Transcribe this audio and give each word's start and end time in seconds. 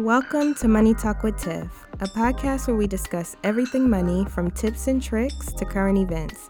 Welcome 0.00 0.54
to 0.54 0.66
Money 0.66 0.94
Talk 0.94 1.22
with 1.22 1.36
Tiff, 1.36 1.86
a 2.00 2.06
podcast 2.06 2.66
where 2.66 2.74
we 2.74 2.86
discuss 2.86 3.36
everything 3.44 3.90
money 3.90 4.24
from 4.24 4.50
tips 4.50 4.86
and 4.86 5.02
tricks 5.02 5.52
to 5.52 5.66
current 5.66 5.98
events. 5.98 6.48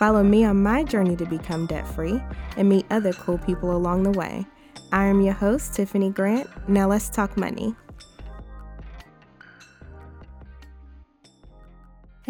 Follow 0.00 0.24
me 0.24 0.42
on 0.42 0.60
my 0.64 0.82
journey 0.82 1.14
to 1.14 1.24
become 1.24 1.66
debt 1.66 1.86
free 1.86 2.20
and 2.56 2.68
meet 2.68 2.86
other 2.90 3.12
cool 3.12 3.38
people 3.38 3.70
along 3.76 4.02
the 4.02 4.10
way. 4.10 4.44
I 4.90 5.04
am 5.04 5.20
your 5.20 5.34
host, 5.34 5.74
Tiffany 5.74 6.10
Grant. 6.10 6.50
Now 6.68 6.88
let's 6.88 7.08
talk 7.08 7.36
money. 7.36 7.76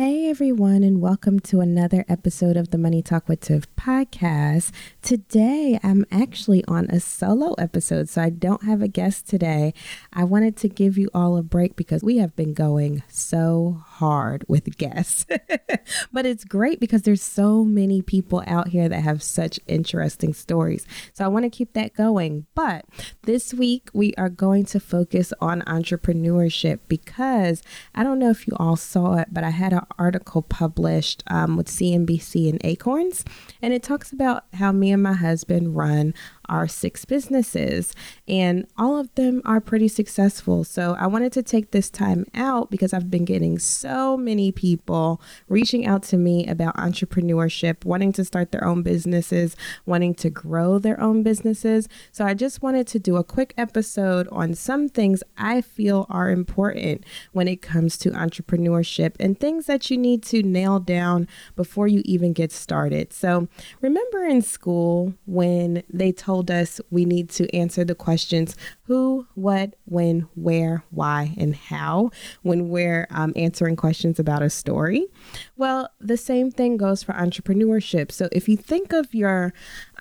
Hey 0.01 0.31
everyone, 0.31 0.85
and 0.85 1.01
welcome 1.01 1.41
to 1.41 1.61
another 1.61 2.05
episode 2.09 2.57
of 2.57 2.71
the 2.71 2.79
Money 2.79 3.03
Talk 3.03 3.29
with 3.29 3.41
Tiff 3.41 3.67
podcast. 3.75 4.71
Today, 5.03 5.81
I'm 5.83 6.07
actually 6.13 6.65
on 6.67 6.89
a 6.89 7.01
solo 7.01 7.55
episode, 7.55 8.09
so 8.09 8.23
I 8.23 8.31
don't 8.31 8.63
have 8.63 8.81
a 8.81 8.87
guest 8.87 9.29
today. 9.29 9.75
I 10.13 10.23
wanted 10.23 10.57
to 10.59 10.69
give 10.69 10.99
you 10.99 11.11
all 11.13 11.37
a 11.37 11.43
break 11.43 11.75
because 11.75 12.05
we 12.05 12.19
have 12.19 12.37
been 12.37 12.55
going 12.55 13.03
so 13.09 13.83
hard 13.99 14.45
with 14.49 14.79
guests. 14.79 15.27
but 16.13 16.25
it's 16.25 16.45
great 16.45 16.79
because 16.81 17.03
there's 17.03 17.23
so 17.23 17.65
many 17.65 18.01
people 18.01 18.43
out 18.47 18.69
here 18.69 18.89
that 18.89 19.01
have 19.01 19.23
such 19.23 19.59
interesting 19.67 20.33
stories. 20.33 20.87
So 21.13 21.25
I 21.25 21.29
want 21.29 21.45
to 21.45 21.51
keep 21.51 21.73
that 21.73 21.95
going. 21.95 22.47
But 22.55 22.85
this 23.23 23.53
week, 23.53 23.91
we 23.93 24.15
are 24.15 24.29
going 24.29 24.65
to 24.67 24.81
focus 24.81 25.33
on 25.41 25.63
entrepreneurship 25.63 26.81
because 26.89 27.63
I 27.95 28.05
don't 28.05 28.19
know 28.19 28.31
if 28.31 28.47
you 28.47 28.55
all 28.57 28.77
saw 28.77 29.17
it, 29.17 29.29
but 29.33 29.45
I 29.45 29.51
had 29.51 29.73
an 29.73 29.87
article 29.99 30.43
published 30.43 31.25
um, 31.27 31.57
with 31.57 31.67
CNBC 31.67 32.49
and 32.49 32.61
Acorns, 32.65 33.25
and 33.61 33.73
it 33.73 33.83
talks 33.83 34.13
about 34.13 34.45
how 34.55 34.73
me 34.73 34.93
and 34.93 35.03
my 35.03 35.15
husband 35.15 35.77
run 35.77 36.15
our 36.49 36.69
six 36.69 37.05
businesses, 37.05 37.95
and 38.27 38.67
all 38.77 38.99
of 38.99 39.15
them 39.15 39.43
are 39.45 39.61
pretty 39.61 39.89
successful. 39.89 40.65
So 40.65 40.97
I 40.99 41.07
wanted 41.07 41.33
to 41.33 41.43
take 41.43 41.71
this 41.71 41.91
time 41.91 42.25
out 42.35 42.71
because 42.71 42.93
I've 42.93 43.11
been 43.11 43.25
getting 43.25 43.59
so 43.59 44.17
many 44.17 44.53
people 44.53 45.21
reaching 45.49 45.87
out 45.87 46.03
to 46.05 46.17
me 46.17 46.47
about 46.47 46.77
entrepreneurship, 46.77 47.85
wanting 47.85 48.13
to 48.15 48.25
start 48.25 48.53
their 48.53 48.65
own 48.65 48.83
businesses, 48.83 49.57
wanting 49.87 50.15
to 50.15 50.31
grow 50.31 50.79
their 50.79 51.01
own 51.01 51.23
businesses. 51.23 51.89
So 52.13 52.25
I 52.25 52.35
just 52.35 52.63
wanted 52.63 52.87
to 52.89 52.99
do 52.99 53.17
a 53.17 53.25
quick 53.25 53.55
episode 53.57 54.29
on 54.31 54.55
some 54.55 54.89
things 54.89 55.23
I 55.37 55.61
feel 55.61 56.07
are 56.09 56.31
important 56.31 57.05
when 57.33 57.49
it 57.49 57.63
comes 57.63 57.99
to 57.99 58.11
entrepreneurship 58.11 59.15
and 59.19 59.39
things 59.39 59.67
that 59.67 59.91
you 59.91 59.99
need 59.99 60.23
to 60.25 60.43
nail 60.43 60.79
down 60.79 61.29
before 61.57 61.89
you 61.89 62.03
even 62.05 62.33
get 62.33 62.53
started. 62.53 63.13
So 63.13 63.49
remember 63.81 64.25
in 64.25 64.43
school 64.43 65.15
when 65.27 65.83
they 65.91 66.13
told 66.13 66.38
told 66.39 66.51
us 66.53 66.81
we 66.91 67.05
need 67.05 67.29
to 67.29 67.53
answer 67.53 67.85
the 67.85 67.97
questions 67.97 68.55
who, 68.85 69.27
what, 69.35 69.75
when, 69.87 70.29
where, 70.37 70.85
why, 70.91 71.35
and 71.37 71.57
how 71.57 72.11
when 72.43 72.69
we're 72.69 73.09
um, 73.11 73.33
answering 73.35 73.75
questions 73.75 74.21
about 74.21 74.41
a 74.41 74.49
story. 74.49 75.09
Well, 75.57 75.91
the 76.01 76.17
same 76.17 76.53
thing 76.53 76.77
goes 76.77 77.03
for 77.03 77.13
entrepreneurship. 77.15 78.13
So 78.13 78.29
if 78.31 78.49
you 78.49 78.57
think 78.57 78.93
of 78.93 79.13
your 79.13 79.53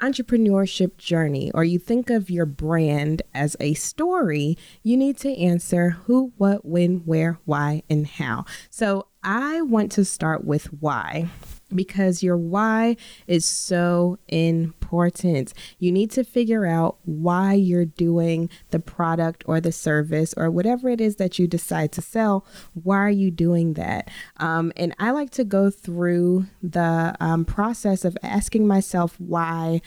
entrepreneurship 0.04 0.98
journey 0.98 1.50
or 1.56 1.64
you 1.64 1.80
think 1.80 2.12
of 2.12 2.30
your 2.30 2.46
brand 2.46 3.24
as 3.34 3.56
a 3.60 3.74
story, 3.74 4.60
you 4.84 4.96
need 4.96 5.18
to 5.18 5.36
answer 5.36 5.98
who, 6.06 6.34
what, 6.38 6.64
when, 6.64 6.98
where, 7.06 7.40
why, 7.46 7.82
and 7.90 8.06
how. 8.06 8.46
So 8.70 9.08
I 9.24 9.62
want 9.62 9.92
to 9.94 10.06
start 10.06 10.46
with 10.46 10.72
why 10.72 11.30
because 11.74 12.24
your 12.24 12.38
why 12.38 12.96
is 13.28 13.46
so 13.46 14.18
important. 14.28 15.54
You 15.80 15.92
need 15.92 16.12
to 16.12 16.24
figure 16.24 16.66
out 16.66 16.98
why 17.04 17.54
you're 17.54 17.86
doing 17.86 18.50
the 18.72 18.80
product 18.80 19.44
or 19.48 19.60
the 19.60 19.72
service 19.72 20.34
or 20.38 20.50
whatever 20.50 20.90
it 20.90 21.02
is 21.02 21.18
that 21.18 21.38
you 21.40 21.48
decide 21.48 21.92
to 21.94 22.02
sell. 22.02 22.46
Why 22.74 22.98
are 22.98 23.10
you 23.10 23.32
doing 23.32 23.74
that? 23.74 24.10
Um, 24.38 24.72
and 24.76 24.96
I 25.00 25.12
like 25.12 25.32
to 25.32 25.44
go 25.44 25.70
through 25.70 26.46
the 26.62 27.16
um, 27.20 27.46
process 27.46 28.06
of 28.06 28.18
asking 28.24 28.68
myself 28.68 29.20
why 29.20 29.82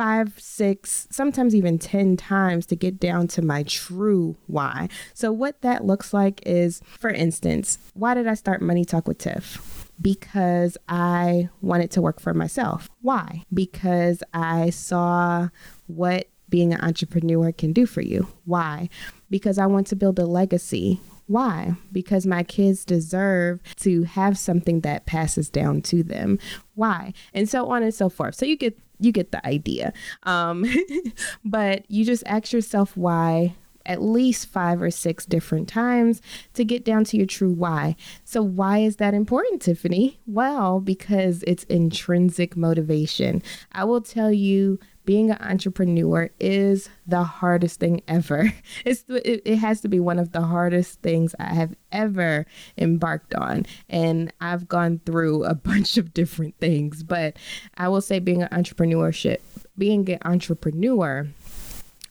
five, 0.00 0.32
six, 0.38 1.06
sometimes 1.10 1.54
even 1.54 1.78
10 1.78 2.16
times 2.16 2.64
to 2.64 2.74
get 2.74 2.98
down 2.98 3.28
to 3.28 3.42
my 3.42 3.62
true 3.64 4.34
why. 4.46 4.88
So, 5.12 5.30
what 5.30 5.60
that 5.60 5.84
looks 5.84 6.14
like 6.14 6.40
is, 6.46 6.80
for 6.86 7.10
instance, 7.10 7.78
why 7.92 8.14
did 8.14 8.26
I 8.26 8.32
start 8.32 8.62
Money 8.62 8.86
Talk 8.86 9.06
with 9.06 9.18
Tiff? 9.18 9.79
Because 10.00 10.76
I 10.88 11.48
wanted 11.60 11.90
to 11.92 12.02
work 12.02 12.20
for 12.20 12.34
myself. 12.34 12.88
Why? 13.02 13.44
Because 13.52 14.22
I 14.32 14.70
saw 14.70 15.48
what 15.86 16.28
being 16.48 16.72
an 16.72 16.80
entrepreneur 16.80 17.52
can 17.52 17.72
do 17.72 17.86
for 17.86 18.00
you. 18.00 18.26
Why? 18.44 18.88
Because 19.28 19.58
I 19.58 19.66
want 19.66 19.86
to 19.88 19.96
build 19.96 20.18
a 20.18 20.26
legacy. 20.26 21.00
Why? 21.26 21.74
Because 21.92 22.26
my 22.26 22.42
kids 22.42 22.84
deserve 22.84 23.60
to 23.76 24.02
have 24.02 24.36
something 24.36 24.80
that 24.80 25.06
passes 25.06 25.48
down 25.48 25.82
to 25.82 26.02
them. 26.02 26.38
Why? 26.74 27.12
And 27.32 27.48
so 27.48 27.70
on 27.70 27.84
and 27.84 27.94
so 27.94 28.08
forth. 28.08 28.34
So 28.34 28.46
you 28.46 28.56
get 28.56 28.76
you 28.98 29.12
get 29.12 29.32
the 29.32 29.44
idea. 29.46 29.94
Um, 30.24 30.66
but 31.44 31.90
you 31.90 32.04
just 32.04 32.22
ask 32.26 32.52
yourself 32.52 32.96
why 32.96 33.54
at 33.90 34.00
least 34.00 34.46
five 34.46 34.80
or 34.80 34.90
six 34.90 35.26
different 35.26 35.68
times 35.68 36.22
to 36.54 36.64
get 36.64 36.84
down 36.84 37.02
to 37.02 37.16
your 37.16 37.26
true 37.26 37.50
why. 37.50 37.96
So, 38.24 38.40
why 38.40 38.78
is 38.78 38.96
that 38.96 39.14
important, 39.14 39.60
Tiffany? 39.62 40.20
Well, 40.26 40.78
because 40.78 41.42
it's 41.44 41.64
intrinsic 41.64 42.56
motivation. 42.56 43.42
I 43.72 43.82
will 43.82 44.00
tell 44.00 44.30
you, 44.30 44.78
being 45.04 45.32
an 45.32 45.38
entrepreneur 45.40 46.30
is 46.38 46.88
the 47.04 47.24
hardest 47.24 47.80
thing 47.80 48.00
ever. 48.06 48.52
It's 48.84 49.04
it, 49.08 49.42
it 49.44 49.56
has 49.56 49.80
to 49.80 49.88
be 49.88 49.98
one 49.98 50.20
of 50.20 50.30
the 50.30 50.42
hardest 50.42 51.02
things 51.02 51.34
I 51.40 51.52
have 51.54 51.74
ever 51.90 52.46
embarked 52.78 53.34
on, 53.34 53.66
and 53.88 54.32
I've 54.40 54.68
gone 54.68 55.00
through 55.04 55.44
a 55.44 55.54
bunch 55.70 55.98
of 55.98 56.14
different 56.14 56.56
things. 56.58 57.02
But 57.02 57.36
I 57.76 57.88
will 57.88 58.00
say, 58.00 58.20
being 58.20 58.42
an 58.42 58.48
entrepreneurship, 58.50 59.38
being 59.76 60.08
an 60.08 60.20
entrepreneur 60.24 61.26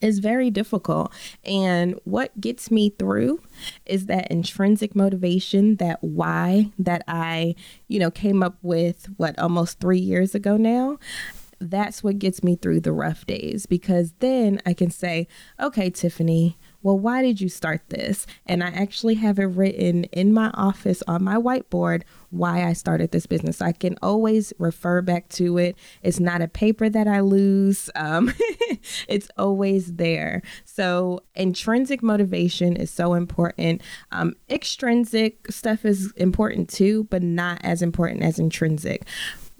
is 0.02 0.20
very 0.20 0.50
difficult. 0.50 1.12
And 1.44 2.00
what 2.04 2.40
gets 2.40 2.72
me 2.72 2.90
through 2.98 3.42
is 3.86 4.06
that 4.06 4.32
intrinsic 4.32 4.96
motivation, 4.96 5.76
that 5.76 6.04
why 6.04 6.72
that 6.80 7.04
I, 7.08 7.56
you 7.88 8.00
know, 8.00 8.12
came 8.12 8.44
up 8.44 8.58
with 8.62 9.08
what 9.18 9.38
almost 9.40 9.80
three 9.80 10.00
years 10.00 10.36
ago 10.36 10.58
now 10.58 10.98
that's 11.62 12.02
what 12.02 12.20
gets 12.20 12.42
me 12.42 12.56
through 12.56 12.80
the 12.80 12.94
rough 12.94 13.26
days 13.26 13.66
because 13.66 14.14
then 14.20 14.62
I 14.66 14.74
can 14.74 14.90
say, 14.90 15.28
okay, 15.60 15.90
Tiffany, 15.90 16.58
well, 16.82 16.98
why 16.98 17.22
did 17.22 17.42
you 17.42 17.50
start 17.50 17.82
this? 17.90 18.26
And 18.46 18.64
I 18.64 18.68
actually 18.68 19.16
have 19.16 19.38
it 19.40 19.46
written 19.46 20.06
in 20.06 20.34
my 20.34 20.50
office 20.54 21.04
on 21.08 21.24
my 21.24 21.36
whiteboard 21.36 22.04
why 22.30 22.64
I 22.64 22.74
started 22.74 23.12
this 23.12 23.26
business. 23.26 23.62
I 23.62 23.72
can 23.72 23.98
always 24.02 24.54
refer 24.60 25.02
back 25.02 25.30
to 25.30 25.58
it. 25.58 25.76
It's 26.04 26.20
not 26.20 26.42
a 26.42 26.48
paper 26.48 26.88
that 26.90 27.08
I 27.08 27.22
lose, 27.22 27.90
um, 27.96 28.32
it's 29.08 29.30
always 29.38 29.96
there. 29.96 30.42
So, 30.64 31.22
intrinsic 31.36 32.04
motivation 32.04 32.76
is 32.76 32.92
so 32.92 33.14
important. 33.14 33.82
Um, 34.12 34.36
extrinsic 34.50 35.52
stuff 35.52 35.86
is 35.86 36.12
important 36.14 36.70
too, 36.70 37.06
but 37.06 37.24
not 37.24 37.60
as 37.64 37.82
important 37.82 38.24
as 38.24 38.40
intrinsic. 38.40 39.06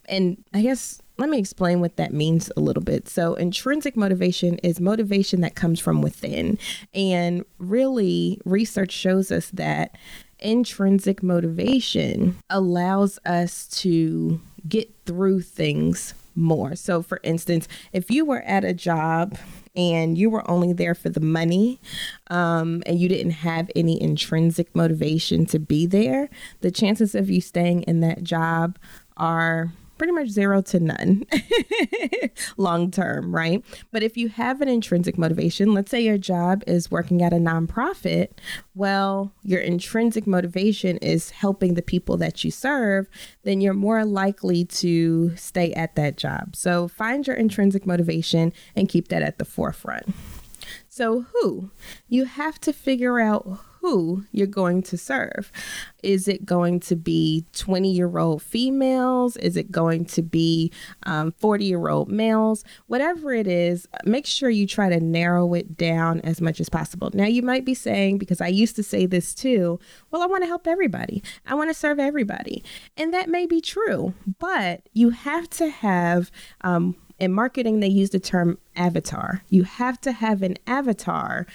And 0.06 0.44
I 0.54 0.62
guess 0.62 1.02
let 1.20 1.30
me 1.30 1.38
explain 1.38 1.82
what 1.82 1.98
that 1.98 2.14
means 2.14 2.50
a 2.56 2.62
little 2.62 2.82
bit. 2.82 3.10
So, 3.10 3.36
intrinsic 3.36 3.98
motivation 3.98 4.58
is 4.60 4.80
motivation 4.80 5.42
that 5.42 5.54
comes 5.54 5.80
from 5.80 6.02
within. 6.02 6.58
And 6.94 7.44
really, 7.58 8.40
research 8.46 8.92
shows 8.92 9.30
us 9.32 9.50
that 9.52 9.96
intrinsic 10.40 11.22
motivation 11.22 12.38
allows 12.50 13.20
us 13.26 13.68
to 13.68 14.40
get 14.68 14.90
through 15.06 15.42
things 15.42 16.14
more. 16.36 16.76
So, 16.76 17.02
for 17.02 17.20
instance, 17.24 17.68
if 17.92 18.10
you 18.10 18.24
were 18.24 18.42
at 18.44 18.64
a 18.64 18.74
job 18.74 19.38
and 19.76 20.18
you 20.18 20.30
were 20.30 20.50
only 20.50 20.72
there 20.72 20.96
for 20.96 21.10
the 21.10 21.20
money 21.20 21.82
um, 22.28 22.82
and 22.86 22.98
you 22.98 23.10
didn't 23.10 23.32
have 23.32 23.70
any 23.76 24.02
intrinsic 24.02 24.74
motivation 24.74 25.46
to 25.48 25.60
be 25.60 25.86
there, 25.86 26.30
the 26.62 26.72
chances 26.72 27.14
of 27.14 27.30
you 27.30 27.42
staying 27.42 27.84
in 27.84 28.00
that 28.00 28.24
job 28.24 28.80
are 29.18 29.74
pretty 30.00 30.14
much 30.14 30.30
zero 30.30 30.62
to 30.64 30.80
none 30.80 31.26
long 32.58 32.90
term, 32.90 33.36
right? 33.36 33.64
But 33.92 34.02
if 34.02 34.18
you 34.18 34.30
have 34.30 34.62
an 34.62 34.68
intrinsic 34.68 35.18
motivation, 35.18 35.74
let's 35.76 35.92
say 35.92 36.02
your 36.02 36.18
job 36.18 36.64
is 36.66 36.90
working 36.90 37.22
at 37.22 37.34
a 37.34 37.36
nonprofit, 37.36 38.30
well, 38.74 39.32
your 39.44 39.62
intrinsic 39.62 40.26
motivation 40.26 40.98
is 40.98 41.30
helping 41.30 41.76
the 41.76 41.82
people 41.84 42.18
that 42.18 42.44
you 42.44 42.50
serve, 42.50 43.08
then 43.44 43.62
you're 43.62 43.74
more 43.74 44.06
likely 44.06 44.66
to 44.66 45.36
stay 45.36 45.72
at 45.74 45.96
that 45.96 46.18
job. 46.18 46.56
So 46.56 46.88
find 46.88 47.28
your 47.28 47.36
intrinsic 47.36 47.86
motivation 47.86 48.54
and 48.76 48.90
keep 48.90 49.10
that 49.10 49.22
at 49.22 49.38
the 49.38 49.46
forefront. 49.46 50.16
So, 50.88 51.22
who? 51.22 51.72
You 52.08 52.26
have 52.26 52.60
to 52.62 52.74
figure 52.74 53.20
out 53.20 53.60
who 53.82 54.26
you're 54.32 54.48
going 54.48 54.82
to 54.84 54.98
serve. 54.98 55.52
Is 56.04 56.28
it 56.28 56.46
going 56.46 56.80
to 56.82 56.96
be 56.96 57.46
20 57.54 57.92
year 57.92 58.18
old 58.18 58.42
females? 58.42 59.38
Is 59.38 59.56
it 59.56 59.72
going 59.72 60.06
to 60.06 60.22
be 60.22 60.72
40 61.06 61.42
um, 61.44 61.62
year 61.62 61.90
old 61.90 62.10
males? 62.10 62.64
Whatever 62.88 63.34
it 63.34 63.48
is, 63.48 63.88
make 64.06 64.26
sure 64.26 64.50
you 64.50 64.68
try 64.68 64.90
to 64.90 65.00
narrow 65.00 65.54
it 65.54 65.78
down 65.78 66.20
as 66.22 66.42
much 66.42 66.60
as 66.60 66.70
possible. 66.70 67.10
Now, 67.14 67.26
you 67.26 67.42
might 67.42 67.66
be 67.66 67.74
saying, 67.74 68.18
because 68.18 68.42
I 68.42 68.48
used 68.48 68.76
to 68.76 68.84
say 68.84 69.06
this 69.06 69.34
too, 69.34 69.80
well, 70.12 70.22
I 70.22 70.26
want 70.26 70.44
to 70.44 70.48
help 70.48 70.68
everybody, 70.68 71.24
I 71.46 71.56
want 71.56 71.70
to 71.70 71.74
serve 71.74 72.00
everybody. 72.00 72.64
And 72.98 73.14
that 73.14 73.30
may 73.30 73.46
be 73.46 73.62
true, 73.62 74.14
but 74.40 74.82
you 74.94 75.12
have 75.12 75.50
to 75.52 75.70
have 75.70 76.32
um, 76.62 76.96
in 77.20 77.34
marketing, 77.34 77.80
they 77.80 77.88
use 77.88 78.12
the 78.12 78.20
term 78.20 78.58
avatar. 78.76 79.44
You 79.50 79.64
have 79.64 80.00
to 80.02 80.12
have 80.12 80.42
an 80.42 80.58
avatar 80.66 81.46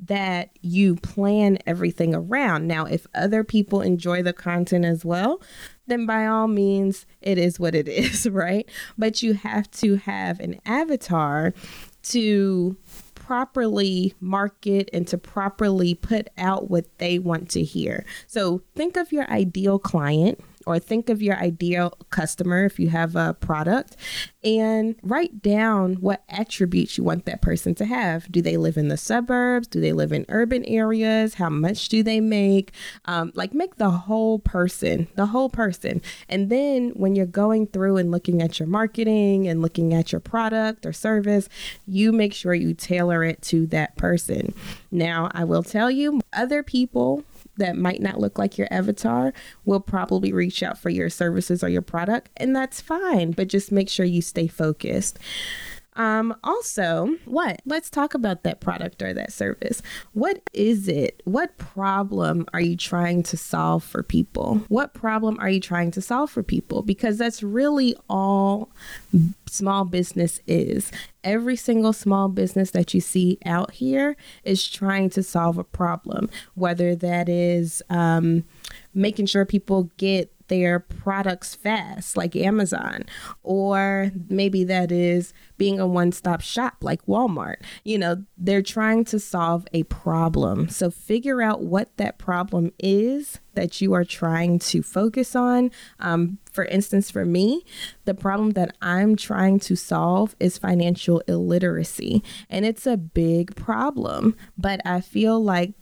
that 0.00 0.50
you 0.60 0.96
plan 0.96 1.58
everything 1.66 2.14
around. 2.14 2.66
Now, 2.66 2.84
if 2.84 3.06
other 3.14 3.44
people 3.44 3.80
enjoy 3.80 4.22
the 4.22 4.32
content 4.32 4.84
as 4.84 5.04
well, 5.04 5.40
then 5.86 6.06
by 6.06 6.26
all 6.26 6.48
means, 6.48 7.06
it 7.20 7.38
is 7.38 7.58
what 7.58 7.74
it 7.74 7.88
is, 7.88 8.28
right? 8.28 8.68
But 8.96 9.22
you 9.22 9.34
have 9.34 9.70
to 9.72 9.96
have 9.96 10.40
an 10.40 10.60
avatar 10.64 11.54
to 12.04 12.76
properly 13.14 14.14
market 14.20 14.88
and 14.92 15.06
to 15.06 15.18
properly 15.18 15.94
put 15.94 16.28
out 16.38 16.70
what 16.70 16.86
they 16.98 17.18
want 17.18 17.50
to 17.50 17.62
hear. 17.62 18.06
So 18.26 18.62
think 18.74 18.96
of 18.96 19.12
your 19.12 19.30
ideal 19.30 19.78
client 19.78 20.40
or 20.68 20.78
think 20.78 21.08
of 21.08 21.22
your 21.22 21.36
ideal 21.36 21.94
customer 22.10 22.66
if 22.66 22.78
you 22.78 22.90
have 22.90 23.16
a 23.16 23.32
product 23.32 23.96
and 24.44 24.96
write 25.02 25.40
down 25.40 25.94
what 25.94 26.22
attributes 26.28 26.98
you 26.98 27.04
want 27.04 27.24
that 27.24 27.40
person 27.40 27.74
to 27.74 27.86
have. 27.86 28.30
Do 28.30 28.42
they 28.42 28.58
live 28.58 28.76
in 28.76 28.88
the 28.88 28.98
suburbs? 28.98 29.66
Do 29.66 29.80
they 29.80 29.94
live 29.94 30.12
in 30.12 30.26
urban 30.28 30.66
areas? 30.66 31.34
How 31.34 31.48
much 31.48 31.88
do 31.88 32.02
they 32.02 32.20
make? 32.20 32.72
Um, 33.06 33.32
like, 33.34 33.54
make 33.54 33.76
the 33.76 33.90
whole 33.90 34.40
person, 34.40 35.08
the 35.14 35.26
whole 35.26 35.48
person. 35.48 36.02
And 36.28 36.50
then 36.50 36.90
when 36.90 37.16
you're 37.16 37.24
going 37.24 37.68
through 37.68 37.96
and 37.96 38.10
looking 38.10 38.42
at 38.42 38.60
your 38.60 38.68
marketing 38.68 39.48
and 39.48 39.62
looking 39.62 39.94
at 39.94 40.12
your 40.12 40.20
product 40.20 40.84
or 40.84 40.92
service, 40.92 41.48
you 41.86 42.12
make 42.12 42.34
sure 42.34 42.52
you 42.52 42.74
tailor 42.74 43.24
it 43.24 43.40
to 43.42 43.66
that 43.68 43.96
person. 43.96 44.54
Now, 44.90 45.30
I 45.32 45.44
will 45.44 45.62
tell 45.62 45.90
you, 45.90 46.20
other 46.34 46.62
people 46.62 47.24
that 47.58 47.76
might 47.76 48.00
not 48.00 48.18
look 48.18 48.38
like 48.38 48.58
your 48.58 48.68
avatar 48.70 49.32
will 49.64 49.80
probably 49.80 50.32
reach 50.32 50.62
out 50.62 50.78
for 50.78 50.90
your 50.90 51.10
services 51.10 51.62
or 51.62 51.68
your 51.68 51.82
product, 51.82 52.30
and 52.36 52.56
that's 52.56 52.80
fine, 52.80 53.32
but 53.32 53.48
just 53.48 53.70
make 53.70 53.88
sure 53.88 54.06
you 54.06 54.22
stay 54.22 54.46
focused. 54.46 55.18
Um, 55.98 56.34
also, 56.44 57.16
what? 57.24 57.60
Let's 57.66 57.90
talk 57.90 58.14
about 58.14 58.44
that 58.44 58.60
product 58.60 59.02
or 59.02 59.12
that 59.12 59.32
service. 59.32 59.82
What 60.12 60.40
is 60.54 60.86
it? 60.86 61.20
What 61.24 61.58
problem 61.58 62.46
are 62.54 62.60
you 62.60 62.76
trying 62.76 63.24
to 63.24 63.36
solve 63.36 63.82
for 63.82 64.04
people? 64.04 64.62
What 64.68 64.94
problem 64.94 65.36
are 65.40 65.50
you 65.50 65.60
trying 65.60 65.90
to 65.90 66.00
solve 66.00 66.30
for 66.30 66.44
people? 66.44 66.82
Because 66.82 67.18
that's 67.18 67.42
really 67.42 67.96
all 68.08 68.70
small 69.46 69.84
business 69.84 70.40
is. 70.46 70.92
Every 71.24 71.56
single 71.56 71.92
small 71.92 72.28
business 72.28 72.70
that 72.70 72.94
you 72.94 73.00
see 73.00 73.38
out 73.44 73.72
here 73.72 74.16
is 74.44 74.66
trying 74.68 75.10
to 75.10 75.22
solve 75.24 75.58
a 75.58 75.64
problem, 75.64 76.30
whether 76.54 76.94
that 76.94 77.28
is 77.28 77.82
um, 77.90 78.44
making 78.94 79.26
sure 79.26 79.44
people 79.44 79.90
get 79.96 80.32
their 80.48 80.80
products 80.80 81.54
fast, 81.54 82.16
like 82.16 82.34
Amazon, 82.34 83.04
or 83.42 84.10
maybe 84.28 84.64
that 84.64 84.90
is 84.90 85.32
being 85.56 85.78
a 85.78 85.86
one 85.86 86.12
stop 86.12 86.40
shop 86.40 86.76
like 86.80 87.04
Walmart. 87.06 87.56
You 87.84 87.98
know, 87.98 88.24
they're 88.36 88.62
trying 88.62 89.04
to 89.06 89.18
solve 89.18 89.66
a 89.72 89.84
problem. 89.84 90.68
So 90.68 90.90
figure 90.90 91.40
out 91.42 91.62
what 91.62 91.96
that 91.96 92.18
problem 92.18 92.72
is 92.78 93.38
that 93.54 93.80
you 93.80 93.92
are 93.92 94.04
trying 94.04 94.58
to 94.60 94.82
focus 94.82 95.34
on. 95.34 95.70
Um, 95.98 96.38
for 96.52 96.64
instance, 96.66 97.10
for 97.10 97.24
me, 97.24 97.64
the 98.04 98.14
problem 98.14 98.52
that 98.52 98.76
I'm 98.80 99.16
trying 99.16 99.58
to 99.60 99.76
solve 99.76 100.36
is 100.38 100.58
financial 100.58 101.20
illiteracy, 101.26 102.22
and 102.48 102.64
it's 102.64 102.86
a 102.86 102.96
big 102.96 103.56
problem. 103.56 104.36
But 104.56 104.80
I 104.84 105.00
feel 105.00 105.42
like 105.42 105.72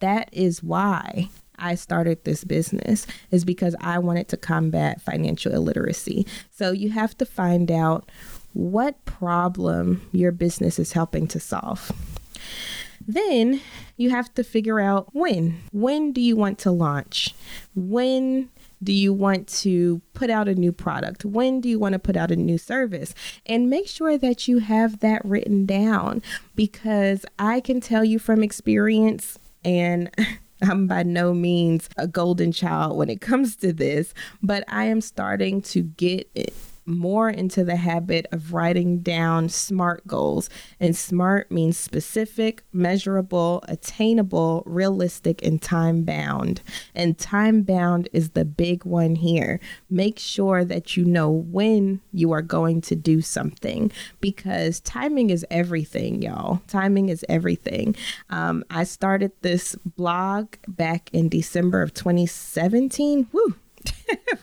that 0.00 0.28
is 0.32 0.62
why 0.62 1.30
I 1.58 1.74
started 1.74 2.24
this 2.24 2.44
business 2.44 3.06
is 3.30 3.44
because 3.44 3.74
I 3.80 3.98
wanted 3.98 4.28
to 4.28 4.36
combat 4.36 5.00
financial 5.00 5.52
illiteracy. 5.52 6.26
So 6.50 6.72
you 6.72 6.90
have 6.90 7.16
to 7.18 7.26
find 7.26 7.70
out 7.70 8.10
what 8.52 9.04
problem 9.04 10.08
your 10.12 10.32
business 10.32 10.78
is 10.78 10.92
helping 10.92 11.26
to 11.28 11.40
solve. 11.40 11.90
Then 13.06 13.60
you 13.96 14.10
have 14.10 14.32
to 14.34 14.44
figure 14.44 14.80
out 14.80 15.08
when. 15.12 15.60
When 15.72 16.12
do 16.12 16.20
you 16.20 16.36
want 16.36 16.58
to 16.60 16.70
launch? 16.70 17.34
When 17.74 18.48
do 18.82 18.92
you 18.92 19.12
want 19.12 19.48
to 19.48 20.00
put 20.12 20.30
out 20.30 20.48
a 20.48 20.54
new 20.54 20.72
product? 20.72 21.24
When 21.24 21.60
do 21.60 21.68
you 21.68 21.78
want 21.78 21.94
to 21.94 21.98
put 21.98 22.16
out 22.16 22.30
a 22.30 22.36
new 22.36 22.58
service? 22.58 23.14
And 23.46 23.70
make 23.70 23.88
sure 23.88 24.18
that 24.18 24.46
you 24.46 24.58
have 24.58 25.00
that 25.00 25.24
written 25.24 25.66
down 25.66 26.22
because 26.54 27.24
I 27.38 27.60
can 27.60 27.80
tell 27.80 28.04
you 28.04 28.18
from 28.18 28.42
experience 28.42 29.38
and 29.64 30.10
I'm 30.64 30.86
by 30.86 31.02
no 31.02 31.34
means 31.34 31.88
a 31.96 32.06
golden 32.06 32.52
child 32.52 32.96
when 32.96 33.10
it 33.10 33.20
comes 33.20 33.56
to 33.56 33.72
this, 33.72 34.14
but 34.42 34.64
I 34.68 34.84
am 34.84 35.00
starting 35.00 35.62
to 35.62 35.82
get 35.82 36.30
it 36.34 36.54
more 36.86 37.30
into 37.30 37.64
the 37.64 37.76
habit 37.76 38.26
of 38.32 38.52
writing 38.52 39.00
down 39.00 39.48
SMART 39.48 40.06
goals. 40.06 40.50
And 40.80 40.96
SMART 40.96 41.50
means 41.50 41.76
specific, 41.76 42.62
measurable, 42.72 43.62
attainable, 43.68 44.62
realistic, 44.66 45.44
and 45.44 45.60
time 45.60 46.02
bound. 46.02 46.62
And 46.94 47.18
time 47.18 47.62
bound 47.62 48.08
is 48.12 48.30
the 48.30 48.44
big 48.44 48.84
one 48.84 49.16
here. 49.16 49.60
Make 49.88 50.18
sure 50.18 50.64
that 50.64 50.96
you 50.96 51.04
know 51.04 51.30
when 51.30 52.00
you 52.12 52.32
are 52.32 52.42
going 52.42 52.80
to 52.82 52.96
do 52.96 53.20
something 53.20 53.90
because 54.20 54.80
timing 54.80 55.30
is 55.30 55.46
everything, 55.50 56.22
y'all. 56.22 56.62
Timing 56.68 57.08
is 57.08 57.24
everything. 57.28 57.96
Um, 58.30 58.64
I 58.70 58.84
started 58.84 59.32
this 59.42 59.74
blog 59.96 60.54
back 60.68 61.10
in 61.12 61.28
December 61.28 61.82
of 61.82 61.94
2017. 61.94 63.28
Woo! 63.32 63.54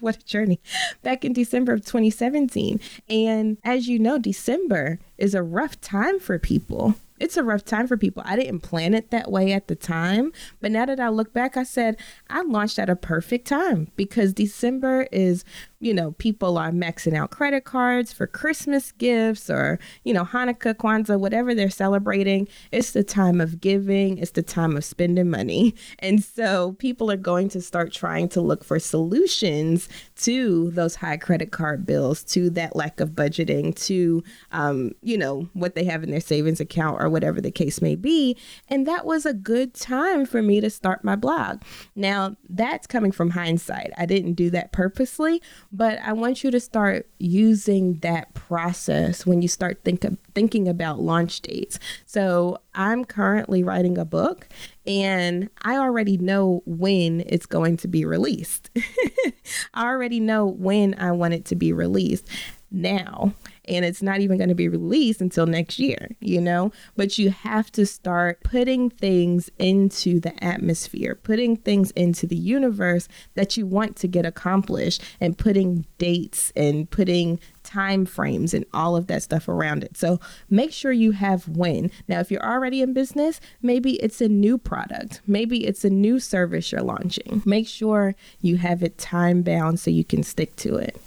what 0.12 0.18
a 0.18 0.26
journey. 0.26 0.60
Back 1.04 1.24
in 1.24 1.34
December 1.34 1.74
of 1.74 1.86
2017. 1.86 2.80
And 3.10 3.58
as 3.64 3.88
you 3.88 4.00
know, 4.00 4.18
December 4.18 5.00
is 5.18 5.34
a 5.34 5.44
rough 5.44 5.80
time 5.80 6.20
for 6.20 6.38
people 6.40 6.96
it's 7.22 7.38
a 7.38 7.44
rough 7.44 7.64
time 7.64 7.88
for 7.88 7.98
people. 7.98 8.24
I 8.26 8.36
didn't 8.36 8.62
plan 8.62 8.96
it 8.96 9.12
that 9.12 9.30
way 9.30 9.54
at 9.54 9.68
the 9.68 9.76
time, 9.76 10.34
but 10.60 10.72
now 10.72 10.88
that 10.88 11.00
I 11.00 11.10
look 11.10 11.34
back, 11.34 11.56
I 11.56 11.62
said 11.62 11.98
I 12.32 12.42
launched 12.42 12.80
at 12.80 12.90
a 12.90 12.96
perfect 12.96 13.46
time 13.46 13.92
because 13.96 14.34
December 14.34 15.08
is 15.12 15.46
you 15.82 15.96
know, 15.96 16.12
people 16.14 16.60
are 16.60 16.72
maxing 16.72 17.18
out 17.18 17.32
credit 17.32 17.66
cards 17.66 18.14
for 18.14 18.28
Christmas 18.28 18.92
gifts 18.92 19.50
or, 19.50 19.80
you 20.04 20.14
know, 20.14 20.24
Hanukkah, 20.24 20.76
Kwanzaa, 20.76 21.20
whatever 21.20 21.56
they're 21.56 21.72
celebrating. 21.72 22.48
It's 22.72 22.92
the 22.92 23.04
time 23.04 23.42
of 23.42 23.60
giving, 23.60 24.20
it's 24.20 24.32
the 24.32 24.44
time 24.44 24.78
of 24.78 24.86
spending 24.86 25.30
money. 25.30 25.76
And 26.00 26.24
so 26.24 26.74
people 26.74 27.12
are 27.12 27.18
going 27.18 27.50
to 27.50 27.62
start 27.62 27.92
trying 27.92 28.30
to 28.30 28.42
look 28.42 28.64
for 28.64 28.80
solutions 28.80 29.88
to 30.22 30.72
those 30.72 30.96
high 30.96 31.18
credit 31.18 31.52
card 31.52 31.86
bills, 31.86 32.24
to 32.26 32.50
that 32.52 32.76
lack 32.76 33.00
of 33.00 33.12
budgeting, 33.12 33.76
to, 33.86 34.24
um, 34.52 34.92
you 35.02 35.18
know, 35.18 35.50
what 35.54 35.76
they 35.76 35.84
have 35.86 36.04
in 36.04 36.12
their 36.12 36.20
savings 36.20 36.60
account 36.60 37.02
or 37.02 37.10
whatever 37.10 37.40
the 37.40 37.52
case 37.52 37.82
may 37.82 37.96
be. 37.96 38.38
And 38.68 38.88
that 38.88 39.06
was 39.06 39.26
a 39.26 39.34
good 39.34 39.74
time 39.74 40.26
for 40.26 40.42
me 40.42 40.60
to 40.62 40.70
start 40.70 41.04
my 41.04 41.16
blog. 41.16 41.62
Now, 41.96 42.36
that's 42.50 42.88
coming 42.88 43.12
from 43.12 43.32
hindsight. 43.32 43.92
I 43.98 44.06
didn't 44.06 44.34
do 44.34 44.50
that 44.52 44.72
purposely 44.72 45.42
but 45.72 46.00
I 46.04 46.14
want 46.14 46.44
you 46.44 46.52
to 46.52 46.60
start 46.60 47.08
using 47.18 47.96
that 48.00 48.34
process 48.34 49.26
when 49.26 49.42
you 49.42 49.48
start 49.48 49.84
think 49.84 50.04
of, 50.04 50.18
thinking 50.36 50.68
about 50.68 51.00
launch 51.00 51.42
dates. 51.42 51.80
So 52.06 52.60
I'm 52.74 53.06
currently 53.06 53.64
writing 53.64 53.98
a 53.98 54.06
book 54.06 54.48
and 54.86 55.50
I 55.62 55.78
already 55.78 56.18
know 56.18 56.62
when 56.66 57.24
it's 57.26 57.46
going 57.46 57.78
to 57.78 57.88
be 57.88 58.04
released. 58.04 58.70
I 59.74 59.88
already 59.88 60.20
know 60.20 60.46
when 60.46 60.96
I 60.96 61.12
want 61.12 61.34
it 61.34 61.46
to 61.46 61.56
be 61.56 61.72
released 61.72 62.28
now 62.70 63.34
and 63.66 63.86
it's 63.86 64.02
not 64.02 64.20
even 64.20 64.38
going 64.38 64.50
to 64.50 64.56
be 64.56 64.68
released 64.68 65.22
until 65.22 65.46
next 65.46 65.80
year, 65.80 66.10
you 66.20 66.42
know? 66.42 66.72
But 66.96 67.18
you 67.18 67.30
have 67.30 67.72
to 67.74 67.86
start 67.86 68.44
putting 68.44 68.90
things 68.90 69.50
into 69.60 70.20
the 70.20 70.44
atmosphere, 70.44 71.16
putting 71.16 71.58
things 71.58 71.92
into 71.92 72.26
the 72.26 72.36
universe 72.36 73.08
that 73.36 73.58
you 73.58 73.66
want 73.66 73.96
to 73.98 74.08
get 74.08 74.26
accomplished, 74.26 75.02
and 75.20 75.38
putting 75.38 75.86
dates 75.98 76.52
and 76.56 76.90
putting 76.90 77.40
time 77.64 78.06
frames 78.06 78.54
and 78.54 78.66
all 78.74 78.96
of 78.96 79.08
that 79.08 79.24
stuff 79.24 79.48
around 79.48 79.84
it. 79.84 79.96
So 79.96 80.20
make 80.50 80.72
sure 80.72 80.92
you 80.92 81.12
have 81.12 81.48
when. 81.48 81.92
Now, 82.08 82.20
if 82.20 82.32
you're 82.32 82.46
already 82.46 82.82
in 82.82 82.94
business, 82.94 83.40
maybe 83.62 83.94
it's 83.94 84.22
a 84.22 84.28
new 84.28 84.58
product, 84.58 85.22
maybe 85.28 85.66
it's 85.66 85.86
a 85.86 85.90
new 85.90 86.20
service 86.20 86.72
you're 86.72 86.82
launching. 86.82 87.44
Make 87.46 87.68
sure 87.68 88.16
you 88.42 88.58
have 88.58 88.82
it 88.82 88.98
time 88.98 89.44
bound 89.44 89.80
so 89.80 89.92
you 89.92 90.04
can 90.04 90.24
stick 90.24 90.56
to 90.58 90.76
it. 90.76 91.00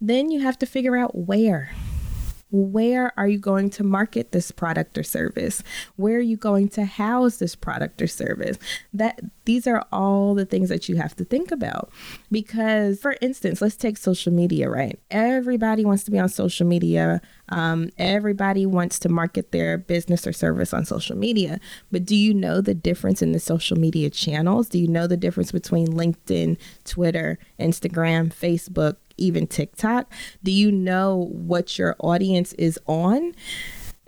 Then 0.00 0.30
you 0.30 0.40
have 0.40 0.58
to 0.58 0.66
figure 0.66 0.96
out 0.96 1.16
where. 1.16 1.72
where 2.54 3.12
are 3.16 3.26
you 3.26 3.38
going 3.38 3.68
to 3.68 3.82
market 3.82 4.30
this 4.30 4.52
product 4.52 4.96
or 4.96 5.02
service? 5.02 5.62
Where 5.96 6.18
are 6.18 6.20
you 6.20 6.36
going 6.36 6.68
to 6.70 6.84
house 6.84 7.38
this 7.38 7.56
product 7.56 8.00
or 8.00 8.06
service? 8.06 8.58
That 8.92 9.20
these 9.44 9.66
are 9.66 9.84
all 9.90 10.34
the 10.36 10.46
things 10.46 10.68
that 10.68 10.88
you 10.88 10.94
have 10.96 11.16
to 11.16 11.24
think 11.24 11.50
about. 11.50 11.90
Because, 12.30 13.00
for 13.00 13.16
instance, 13.20 13.60
let's 13.60 13.76
take 13.76 13.96
social 13.96 14.32
media, 14.32 14.70
right? 14.70 15.00
Everybody 15.10 15.84
wants 15.84 16.04
to 16.04 16.12
be 16.12 16.18
on 16.18 16.28
social 16.28 16.64
media. 16.66 17.20
Um, 17.48 17.90
everybody 17.98 18.66
wants 18.66 19.00
to 19.00 19.08
market 19.08 19.50
their 19.50 19.76
business 19.76 20.24
or 20.24 20.32
service 20.32 20.72
on 20.72 20.84
social 20.84 21.16
media. 21.16 21.58
But 21.90 22.04
do 22.04 22.14
you 22.14 22.32
know 22.32 22.60
the 22.60 22.74
difference 22.74 23.20
in 23.20 23.32
the 23.32 23.40
social 23.40 23.76
media 23.76 24.10
channels? 24.10 24.68
Do 24.68 24.78
you 24.78 24.86
know 24.86 25.08
the 25.08 25.16
difference 25.16 25.50
between 25.50 25.88
LinkedIn, 25.88 26.56
Twitter, 26.84 27.38
Instagram, 27.58 28.32
Facebook, 28.32 28.96
even 29.16 29.46
TikTok? 29.46 30.12
Do 30.42 30.50
you 30.50 30.70
know 30.70 31.28
what 31.32 31.78
your 31.78 31.96
audience 31.98 32.52
is 32.54 32.78
on? 32.86 33.34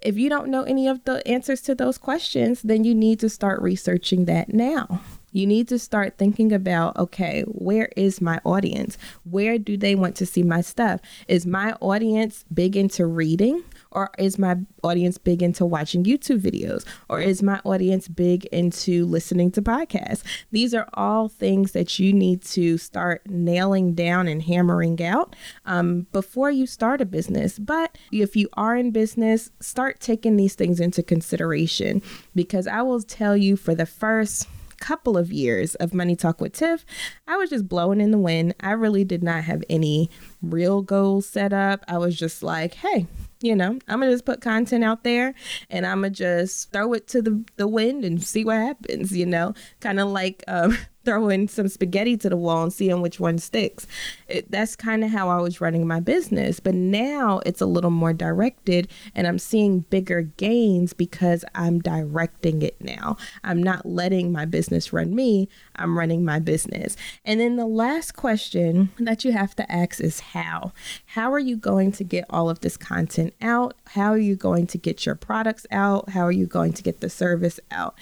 If 0.02 0.16
you 0.16 0.28
don't 0.28 0.48
know 0.48 0.62
any 0.62 0.86
of 0.86 1.02
the 1.04 1.26
answers 1.26 1.60
to 1.62 1.74
those 1.74 1.98
questions, 1.98 2.62
then 2.62 2.84
you 2.84 2.94
need 2.94 3.18
to 3.20 3.28
start 3.28 3.60
researching 3.60 4.26
that 4.26 4.52
now. 4.52 5.00
You 5.32 5.46
need 5.46 5.68
to 5.68 5.78
start 5.78 6.16
thinking 6.16 6.52
about 6.52 6.96
okay, 6.96 7.42
where 7.42 7.90
is 7.96 8.20
my 8.20 8.40
audience? 8.44 8.96
Where 9.24 9.58
do 9.58 9.76
they 9.76 9.94
want 9.94 10.16
to 10.16 10.26
see 10.26 10.42
my 10.42 10.60
stuff? 10.60 11.00
Is 11.28 11.44
my 11.44 11.72
audience 11.80 12.44
big 12.52 12.76
into 12.76 13.04
reading? 13.04 13.62
Or 13.96 14.10
is 14.18 14.38
my 14.38 14.58
audience 14.82 15.16
big 15.16 15.42
into 15.42 15.64
watching 15.64 16.04
YouTube 16.04 16.42
videos? 16.42 16.84
Or 17.08 17.18
is 17.18 17.42
my 17.42 17.60
audience 17.64 18.08
big 18.08 18.44
into 18.46 19.06
listening 19.06 19.50
to 19.52 19.62
podcasts? 19.62 20.22
These 20.50 20.74
are 20.74 20.86
all 20.92 21.30
things 21.30 21.72
that 21.72 21.98
you 21.98 22.12
need 22.12 22.42
to 22.42 22.76
start 22.76 23.22
nailing 23.26 23.94
down 23.94 24.28
and 24.28 24.42
hammering 24.42 25.02
out 25.02 25.34
um, 25.64 26.06
before 26.12 26.50
you 26.50 26.66
start 26.66 27.00
a 27.00 27.06
business. 27.06 27.58
But 27.58 27.96
if 28.12 28.36
you 28.36 28.50
are 28.52 28.76
in 28.76 28.90
business, 28.90 29.50
start 29.60 29.98
taking 29.98 30.36
these 30.36 30.54
things 30.54 30.78
into 30.78 31.02
consideration 31.02 32.02
because 32.34 32.66
I 32.66 32.82
will 32.82 33.00
tell 33.00 33.34
you 33.34 33.56
for 33.56 33.74
the 33.74 33.86
first 33.86 34.46
couple 34.78 35.16
of 35.16 35.32
years 35.32 35.74
of 35.76 35.94
Money 35.94 36.16
Talk 36.16 36.40
with 36.40 36.52
Tiff, 36.52 36.84
I 37.26 37.36
was 37.36 37.48
just 37.48 37.66
blowing 37.66 38.00
in 38.00 38.10
the 38.10 38.18
wind. 38.18 38.54
I 38.60 38.72
really 38.72 39.04
did 39.04 39.22
not 39.22 39.44
have 39.44 39.64
any 39.70 40.10
real 40.42 40.82
goals 40.82 41.26
set 41.26 41.54
up. 41.54 41.82
I 41.88 41.96
was 41.96 42.14
just 42.16 42.42
like, 42.42 42.74
hey, 42.74 43.06
you 43.40 43.54
know, 43.54 43.78
I'm 43.88 44.00
gonna 44.00 44.10
just 44.12 44.24
put 44.24 44.40
content 44.40 44.84
out 44.84 45.04
there 45.04 45.34
and 45.70 45.86
I'm 45.86 45.98
gonna 45.98 46.10
just 46.10 46.72
throw 46.72 46.92
it 46.92 47.06
to 47.08 47.22
the, 47.22 47.44
the 47.56 47.68
wind 47.68 48.04
and 48.04 48.22
see 48.22 48.44
what 48.44 48.56
happens, 48.56 49.16
you 49.16 49.26
know, 49.26 49.54
kind 49.80 50.00
of 50.00 50.08
like 50.08 50.42
um, 50.48 50.76
throwing 51.06 51.46
some 51.46 51.68
spaghetti 51.68 52.16
to 52.18 52.28
the 52.28 52.36
wall 52.36 52.64
and 52.64 52.72
seeing 52.72 53.00
which 53.00 53.20
one 53.20 53.38
sticks. 53.38 53.86
It, 54.26 54.50
that's 54.50 54.74
kind 54.74 55.04
of 55.04 55.10
how 55.10 55.30
I 55.30 55.40
was 55.40 55.60
running 55.60 55.86
my 55.86 56.00
business. 56.00 56.58
But 56.60 56.74
now 56.74 57.40
it's 57.46 57.60
a 57.60 57.66
little 57.66 57.92
more 57.92 58.12
directed 58.12 58.88
and 59.14 59.26
I'm 59.26 59.38
seeing 59.38 59.80
bigger 59.80 60.22
gains 60.22 60.92
because 60.92 61.44
I'm 61.54 61.78
directing 61.78 62.60
it 62.60 62.76
now. 62.80 63.16
I'm 63.44 63.62
not 63.62 63.86
letting 63.86 64.32
my 64.32 64.44
business 64.44 64.92
run 64.92 65.14
me, 65.14 65.48
I'm 65.76 65.96
running 65.96 66.24
my 66.24 66.40
business. 66.40 66.96
And 67.24 67.40
then 67.40 67.56
the 67.56 67.66
last 67.66 68.16
question 68.16 68.90
that 68.98 69.24
you 69.24 69.30
have 69.32 69.54
to 69.56 69.72
ask 69.72 70.00
is 70.00 70.18
how? 70.20 70.72
How 71.06 71.32
are 71.32 71.38
you 71.38 71.56
going 71.56 71.92
to 71.92 72.04
get 72.04 72.24
all 72.28 72.50
of 72.50 72.60
this 72.60 72.76
content 72.76 73.32
out? 73.40 73.74
How 73.88 74.10
are 74.10 74.18
you 74.18 74.34
going 74.34 74.66
to 74.68 74.78
get 74.78 75.06
your 75.06 75.14
products 75.14 75.66
out? 75.70 76.10
How 76.10 76.22
are 76.22 76.32
you 76.32 76.46
going 76.46 76.72
to 76.72 76.82
get 76.82 77.00
the 77.00 77.08
service 77.08 77.60
out? 77.70 77.94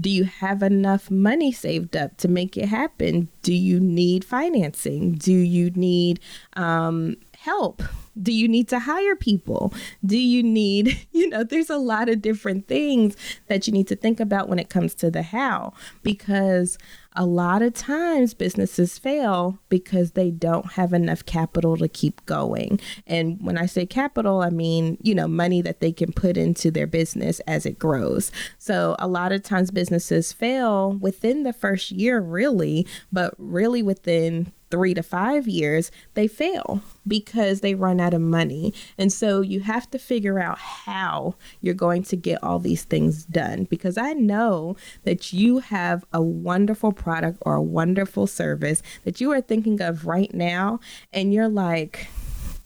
Do 0.00 0.08
you 0.08 0.24
have 0.24 0.62
enough 0.62 1.10
money 1.10 1.52
saved 1.52 1.94
up 1.94 2.16
to 2.16 2.28
make 2.28 2.45
make 2.46 2.56
it 2.56 2.68
happen? 2.68 3.28
Do 3.42 3.52
you 3.52 3.80
need 3.80 4.24
financing? 4.24 5.14
Do 5.14 5.32
you 5.32 5.70
need 5.70 6.20
um, 6.54 7.16
help? 7.46 7.80
Do 8.20 8.32
you 8.32 8.48
need 8.48 8.68
to 8.70 8.80
hire 8.80 9.14
people? 9.14 9.72
Do 10.04 10.18
you 10.18 10.42
need, 10.42 11.06
you 11.12 11.28
know, 11.28 11.44
there's 11.44 11.70
a 11.70 11.76
lot 11.76 12.08
of 12.08 12.20
different 12.20 12.66
things 12.66 13.16
that 13.46 13.66
you 13.66 13.72
need 13.72 13.86
to 13.86 13.96
think 13.96 14.18
about 14.18 14.48
when 14.48 14.58
it 14.58 14.68
comes 14.68 14.94
to 14.96 15.10
the 15.10 15.22
how 15.22 15.72
because 16.02 16.76
a 17.14 17.24
lot 17.24 17.62
of 17.62 17.72
times 17.72 18.34
businesses 18.34 18.98
fail 18.98 19.58
because 19.68 20.12
they 20.12 20.30
don't 20.30 20.72
have 20.72 20.92
enough 20.92 21.24
capital 21.24 21.76
to 21.76 21.88
keep 21.88 22.24
going. 22.26 22.80
And 23.06 23.38
when 23.40 23.56
I 23.56 23.66
say 23.66 23.86
capital, 23.86 24.42
I 24.42 24.50
mean, 24.50 24.98
you 25.00 25.14
know, 25.14 25.28
money 25.28 25.62
that 25.62 25.80
they 25.80 25.92
can 25.92 26.12
put 26.12 26.36
into 26.36 26.70
their 26.70 26.86
business 26.86 27.40
as 27.46 27.64
it 27.64 27.78
grows. 27.78 28.32
So 28.58 28.96
a 28.98 29.06
lot 29.06 29.32
of 29.32 29.42
times 29.42 29.70
businesses 29.70 30.32
fail 30.32 30.92
within 30.92 31.44
the 31.44 31.52
first 31.52 31.92
year, 31.92 32.20
really, 32.20 32.86
but 33.12 33.34
really 33.38 33.82
within 33.82 34.52
three 34.70 34.94
to 34.94 35.02
five 35.02 35.46
years, 35.46 35.90
they 36.14 36.26
fail 36.26 36.80
because 37.06 37.60
they 37.60 37.74
run 37.74 38.00
out 38.00 38.14
of 38.14 38.20
money. 38.20 38.74
And 38.98 39.12
so 39.12 39.40
you 39.40 39.60
have 39.60 39.90
to 39.90 39.98
figure 39.98 40.38
out 40.40 40.58
how 40.58 41.34
you're 41.60 41.74
going 41.74 42.02
to 42.04 42.16
get 42.16 42.42
all 42.42 42.58
these 42.58 42.84
things 42.84 43.24
done 43.24 43.64
because 43.64 43.96
I 43.96 44.12
know 44.12 44.76
that 45.04 45.32
you 45.32 45.58
have 45.58 46.04
a 46.12 46.20
wonderful 46.20 46.92
product 46.92 47.38
or 47.42 47.54
a 47.54 47.62
wonderful 47.62 48.26
service 48.26 48.82
that 49.04 49.20
you 49.20 49.32
are 49.32 49.40
thinking 49.40 49.80
of 49.80 50.06
right 50.06 50.32
now 50.34 50.80
and 51.12 51.32
you're 51.32 51.48
like, 51.48 52.08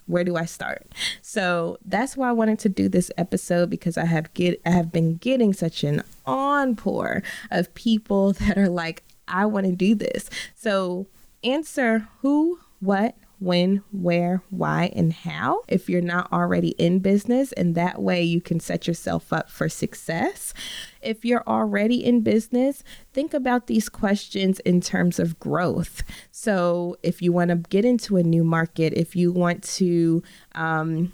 where 0.07 0.23
do 0.23 0.35
I 0.35 0.45
start? 0.45 0.91
So 1.21 1.77
that's 1.85 2.17
why 2.17 2.29
I 2.29 2.33
wanted 2.33 2.59
to 2.59 2.69
do 2.69 2.89
this 2.89 3.11
episode 3.17 3.69
because 3.69 3.97
I 3.97 4.05
have 4.05 4.33
get 4.33 4.61
I 4.65 4.71
have 4.71 4.91
been 4.91 5.15
getting 5.15 5.53
such 5.53 5.83
an 5.83 6.03
encore 6.25 7.23
of 7.49 7.73
people 7.75 8.33
that 8.33 8.57
are 8.57 8.69
like, 8.69 9.03
I 9.27 9.45
want 9.45 9.67
to 9.67 9.75
do 9.75 9.95
this. 9.95 10.29
So 10.53 11.07
answer 11.43 12.07
who, 12.21 12.59
what, 12.79 13.15
when, 13.41 13.81
where, 13.91 14.43
why, 14.51 14.91
and 14.95 15.11
how 15.11 15.61
if 15.67 15.89
you're 15.89 15.99
not 15.99 16.31
already 16.31 16.69
in 16.71 16.99
business. 16.99 17.51
And 17.53 17.73
that 17.73 17.99
way 17.99 18.21
you 18.21 18.39
can 18.39 18.59
set 18.59 18.87
yourself 18.87 19.33
up 19.33 19.49
for 19.49 19.67
success. 19.67 20.53
If 21.01 21.25
you're 21.25 21.43
already 21.47 22.05
in 22.05 22.21
business, 22.21 22.83
think 23.13 23.33
about 23.33 23.65
these 23.65 23.89
questions 23.89 24.59
in 24.59 24.79
terms 24.79 25.17
of 25.17 25.39
growth. 25.39 26.03
So, 26.29 26.97
if 27.01 27.21
you 27.21 27.31
want 27.31 27.49
to 27.49 27.55
get 27.55 27.83
into 27.83 28.17
a 28.17 28.23
new 28.23 28.43
market, 28.43 28.93
if 28.93 29.15
you 29.15 29.31
want 29.31 29.63
to, 29.63 30.21
um, 30.53 31.11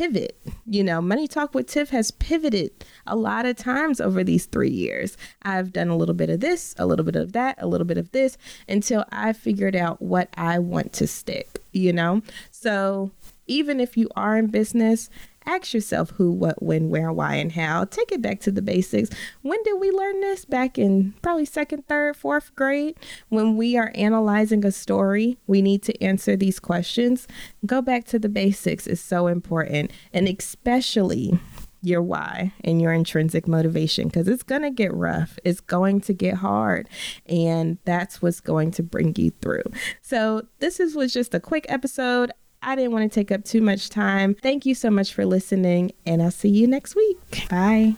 pivot. 0.00 0.40
You 0.64 0.82
know, 0.82 1.02
Money 1.02 1.28
Talk 1.28 1.54
with 1.54 1.66
Tiff 1.66 1.90
has 1.90 2.10
pivoted 2.10 2.86
a 3.06 3.14
lot 3.14 3.44
of 3.44 3.56
times 3.56 4.00
over 4.00 4.24
these 4.24 4.46
three 4.46 4.70
years. 4.70 5.18
I've 5.42 5.74
done 5.74 5.88
a 5.88 5.96
little 5.96 6.14
bit 6.14 6.30
of 6.30 6.40
this, 6.40 6.74
a 6.78 6.86
little 6.86 7.04
bit 7.04 7.16
of 7.16 7.32
that, 7.32 7.56
a 7.60 7.66
little 7.66 7.86
bit 7.86 7.98
of 7.98 8.10
this 8.12 8.38
until 8.66 9.04
I 9.12 9.34
figured 9.34 9.76
out 9.76 10.00
what 10.00 10.30
I 10.38 10.58
want 10.58 10.94
to 10.94 11.06
stick, 11.06 11.62
you 11.72 11.92
know? 11.92 12.22
So 12.50 13.10
even 13.46 13.78
if 13.78 13.98
you 13.98 14.08
are 14.16 14.38
in 14.38 14.46
business, 14.46 15.10
Ask 15.50 15.74
yourself 15.74 16.10
who, 16.10 16.30
what, 16.30 16.62
when, 16.62 16.90
where, 16.90 17.12
why, 17.12 17.34
and 17.34 17.50
how. 17.50 17.84
Take 17.84 18.12
it 18.12 18.22
back 18.22 18.38
to 18.42 18.52
the 18.52 18.62
basics. 18.62 19.10
When 19.42 19.60
did 19.64 19.80
we 19.80 19.90
learn 19.90 20.20
this? 20.20 20.44
Back 20.44 20.78
in 20.78 21.12
probably 21.22 21.44
second, 21.44 21.88
third, 21.88 22.14
fourth 22.16 22.54
grade. 22.54 22.96
When 23.30 23.56
we 23.56 23.76
are 23.76 23.90
analyzing 23.96 24.64
a 24.64 24.70
story, 24.70 25.38
we 25.48 25.60
need 25.60 25.82
to 25.82 26.02
answer 26.02 26.36
these 26.36 26.60
questions. 26.60 27.26
Go 27.66 27.82
back 27.82 28.04
to 28.04 28.20
the 28.20 28.28
basics 28.28 28.86
is 28.86 29.00
so 29.00 29.26
important. 29.26 29.90
And 30.12 30.28
especially 30.28 31.40
your 31.82 32.02
why 32.02 32.52
and 32.62 32.80
your 32.80 32.92
intrinsic 32.92 33.48
motivation 33.48 34.08
because 34.08 34.28
it's 34.28 34.42
going 34.42 34.62
to 34.62 34.70
get 34.70 34.92
rough. 34.94 35.38
It's 35.44 35.60
going 35.60 36.00
to 36.02 36.12
get 36.12 36.34
hard. 36.34 36.88
And 37.26 37.78
that's 37.84 38.20
what's 38.20 38.40
going 38.40 38.70
to 38.72 38.82
bring 38.82 39.14
you 39.16 39.32
through. 39.42 39.64
So, 40.02 40.46
this 40.58 40.78
is, 40.78 40.94
was 40.94 41.12
just 41.12 41.34
a 41.34 41.40
quick 41.40 41.66
episode. 41.68 42.32
I 42.62 42.76
didn't 42.76 42.92
want 42.92 43.10
to 43.10 43.20
take 43.20 43.32
up 43.32 43.44
too 43.44 43.62
much 43.62 43.88
time. 43.88 44.34
Thank 44.34 44.66
you 44.66 44.74
so 44.74 44.90
much 44.90 45.14
for 45.14 45.24
listening, 45.24 45.92
and 46.04 46.22
I'll 46.22 46.30
see 46.30 46.50
you 46.50 46.66
next 46.66 46.94
week. 46.94 47.48
Bye. 47.48 47.94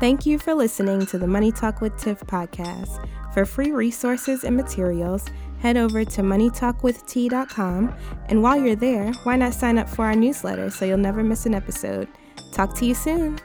Thank 0.00 0.26
you 0.26 0.38
for 0.38 0.54
listening 0.54 1.06
to 1.06 1.18
the 1.18 1.26
Money 1.26 1.52
Talk 1.52 1.80
with 1.80 1.96
Tiff 1.96 2.20
podcast. 2.20 3.08
For 3.32 3.44
free 3.44 3.70
resources 3.70 4.42
and 4.42 4.56
materials, 4.56 5.26
head 5.60 5.76
over 5.76 6.04
to 6.04 6.22
moneytalkwitht.com. 6.22 7.94
And 8.26 8.42
while 8.42 8.60
you're 8.60 8.74
there, 8.74 9.12
why 9.22 9.36
not 9.36 9.54
sign 9.54 9.78
up 9.78 9.88
for 9.88 10.04
our 10.04 10.16
newsletter 10.16 10.70
so 10.70 10.84
you'll 10.84 10.98
never 10.98 11.22
miss 11.22 11.46
an 11.46 11.54
episode? 11.54 12.08
Talk 12.52 12.74
to 12.78 12.86
you 12.86 12.94
soon. 12.94 13.38